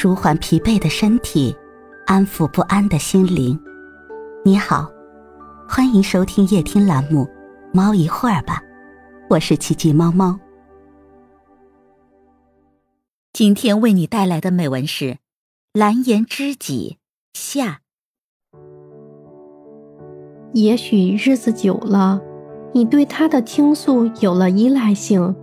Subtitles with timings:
[0.00, 1.52] 舒缓疲惫的身体，
[2.06, 3.58] 安抚不安的心灵。
[4.44, 4.88] 你好，
[5.68, 7.24] 欢迎收听夜听栏目
[7.74, 8.62] 《猫一会儿吧》，
[9.28, 10.38] 我是奇迹猫猫。
[13.32, 15.04] 今天为你带来的美文是
[15.72, 16.98] 《蓝颜知己》
[17.36, 17.80] 下。
[20.52, 22.20] 也许日子久了，
[22.72, 25.34] 你对他的倾诉有了依赖性，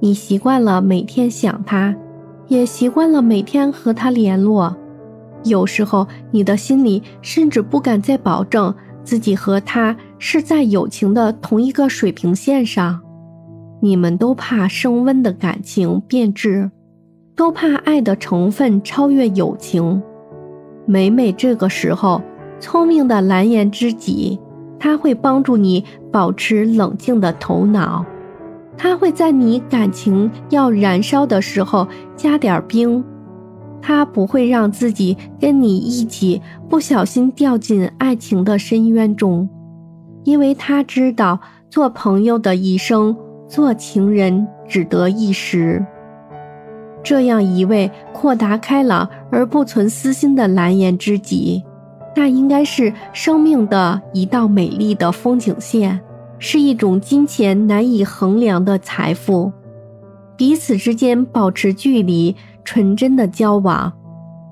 [0.00, 1.94] 你习惯了每天想他。
[2.50, 4.74] 也习惯了每天和他联络，
[5.44, 13.00] 有时候你的心里甚至不敢再保证自己和他是在友情的同一个水平线上。
[13.80, 16.72] 你们都怕升温的感情变质，
[17.36, 20.02] 都怕爱的成分超越友情。
[20.86, 22.20] 每每这个时候，
[22.58, 24.40] 聪明的蓝颜知己，
[24.76, 28.04] 他会帮助你保持冷静的头脑。
[28.82, 31.86] 他会在你感情要燃烧的时候
[32.16, 33.04] 加点冰，
[33.82, 39.46] 他不会让自己跟你一起不小心掉进爱情的深渊中，
[40.24, 43.14] 因为他知道做朋友的一生，
[43.46, 45.84] 做情人只得一时。
[47.02, 51.62] 这样一位豁达开朗而不存私心的蓝颜知己，
[52.16, 56.00] 那应该是生命的一道美丽的风景线。
[56.42, 59.52] 是一种金钱难以衡量的财富，
[60.36, 63.92] 彼此之间保持距离，纯真的交往，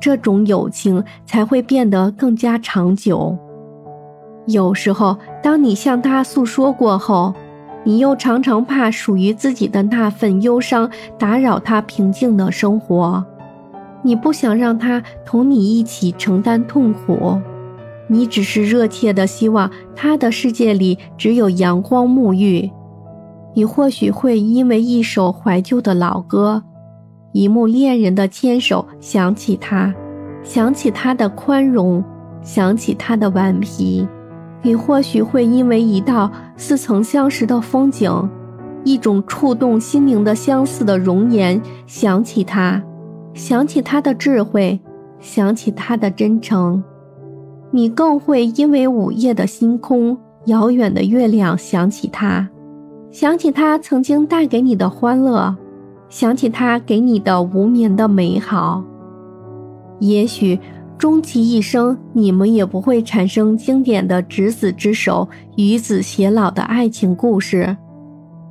[0.00, 3.36] 这种友情才会变得更加长久。
[4.46, 7.34] 有时候，当你向他诉说过后，
[7.82, 10.88] 你又常常怕属于自己的那份忧伤
[11.18, 13.24] 打扰他平静的生活，
[14.02, 17.40] 你不想让他同你一起承担痛苦。
[18.12, 22.70] 你只是热切的希望他的世界里只有阳光沐浴。
[23.54, 26.62] 你或许会因为一首怀旧的老歌，
[27.32, 29.94] 一幕恋人的牵手想起他，
[30.42, 32.04] 想起他的宽容，
[32.42, 34.06] 想起他的顽皮。
[34.60, 38.28] 你或许会因为一道似曾相识的风景，
[38.84, 42.82] 一种触动心灵的相似的容颜想起他，
[43.32, 44.78] 想起他的智慧，
[45.18, 46.84] 想起他的真诚。
[47.74, 52.46] 你更会因为午夜的星空、遥远的月亮想起他，
[53.10, 55.56] 想起他曾经带给你的欢乐，
[56.10, 58.84] 想起他给你的无眠的美好。
[60.00, 60.60] 也许
[60.98, 67.74] 终其一生，你们也不会产生经典的执子之手、与子偕老的爱情故事，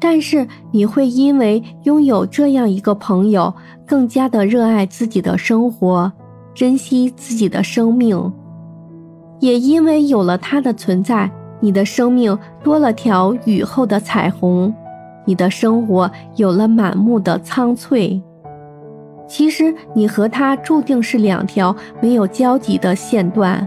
[0.00, 3.52] 但是你会因为拥有这样一个朋友，
[3.86, 6.10] 更加的热爱自己的生活，
[6.54, 8.32] 珍惜自己的生命。
[9.42, 14.72] 也因为有了它的存在，你的生命多了条雨后的彩虹，
[15.24, 18.22] 你的生活有了满目的苍翠。
[19.26, 23.66] 其实你和他注定是两条没有交集的线段，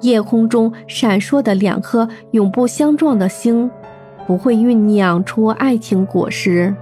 [0.00, 3.70] 夜空中闪烁的两颗永不相撞的星，
[4.26, 6.74] 不会酝酿出爱情果实。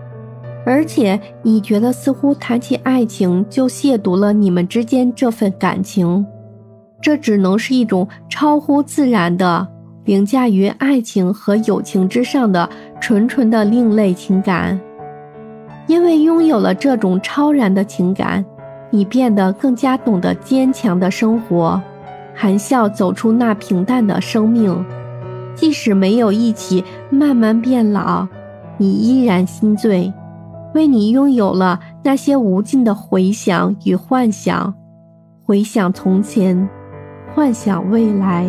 [0.65, 6.25] 而且你觉得似乎谈起爱情就亵渎了你们之间这份感情。
[7.01, 9.67] 这只能是一种超乎自然的、
[10.05, 12.69] 凌驾于爱情和友情之上的
[13.01, 14.79] 纯纯的另类情感。
[15.87, 18.45] 因为拥有了这种超然的情感，
[18.91, 21.81] 你变得更加懂得坚强的生活，
[22.35, 24.85] 含笑走出那平淡的生命。
[25.55, 28.27] 即使没有一起慢慢变老，
[28.77, 30.13] 你依然心醉，
[30.75, 34.75] 为你拥有了那些无尽的回想与幻想，
[35.45, 36.69] 回想从前。
[37.39, 38.45] 幻想未来，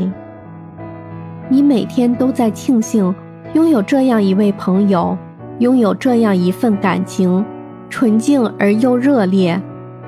[1.47, 3.13] 你每天都在庆幸
[3.53, 5.16] 拥有这样一位朋友，
[5.59, 7.45] 拥有这样一份感情，
[7.88, 9.61] 纯净而又热烈，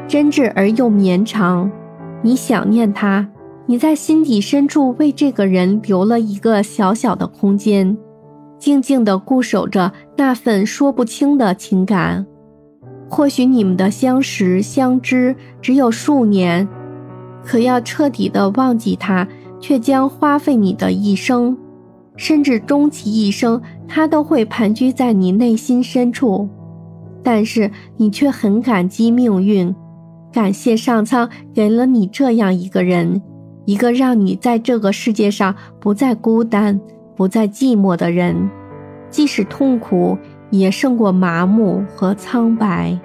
[0.07, 1.69] 真挚而又绵长。
[2.23, 3.29] 你想念他，
[3.67, 7.95] 你在心底深处为这个人留了一个小小的空间，
[8.57, 12.25] 静静地固守着那份说不清的情感。
[13.07, 16.67] 或许你们的相识相知只有数年。
[17.43, 19.27] 可要彻底的忘记他，
[19.59, 21.57] 却将花费你的一生，
[22.15, 26.47] 甚至终其一生，他都会盘踞在你内心深处。
[27.23, 29.75] 但是你却很感激命运，
[30.31, 33.21] 感谢上苍给了你这样一个人，
[33.65, 36.79] 一个让你在这个世界上不再孤单、
[37.15, 38.49] 不再寂寞的人。
[39.09, 40.17] 即使痛苦，
[40.49, 42.97] 也胜过麻木和苍白。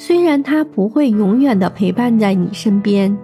[0.00, 3.18] 虽然他不会永远的陪伴在你身边，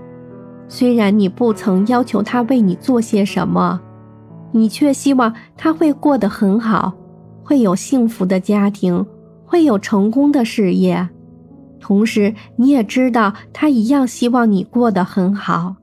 [0.66, 3.80] 虽然你不曾要求他为你做些什么，
[4.50, 6.92] 你却希望他会过得很好，
[7.44, 9.06] 会有幸福的家庭，
[9.46, 11.08] 会有成功的事业。
[11.78, 15.76] 同时，你也知道他一样希望你过得很好，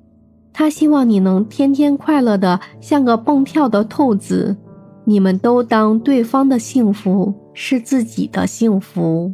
[0.52, 4.58] 他希望你能天天快乐的像个蹦跳的兔子。
[5.06, 9.34] 你们都当对方的幸福是自己的幸福。